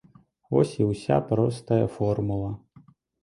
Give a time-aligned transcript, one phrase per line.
[0.55, 2.51] Вось і ўся простая формула.